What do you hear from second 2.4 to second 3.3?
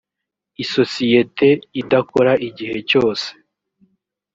igihe cyose